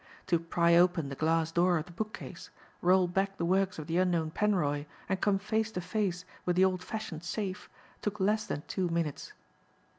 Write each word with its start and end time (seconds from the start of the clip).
To 0.25 0.39
pry 0.39 0.75
open 0.75 1.09
the 1.09 1.15
glass 1.15 1.51
door 1.51 1.77
of 1.77 1.85
the 1.85 1.91
book 1.91 2.11
case, 2.11 2.49
roll 2.81 3.07
back 3.07 3.37
the 3.37 3.45
works 3.45 3.77
of 3.77 3.85
the 3.85 3.99
unknown 3.99 4.31
Penroy 4.31 4.85
and 5.07 5.21
come 5.21 5.37
face 5.37 5.71
to 5.73 5.81
face 5.81 6.25
with 6.43 6.55
the 6.55 6.65
old 6.65 6.81
fashioned 6.81 7.23
safe 7.23 7.69
took 8.01 8.19
less 8.19 8.47
than 8.47 8.63
two 8.67 8.89
minutes. 8.89 9.33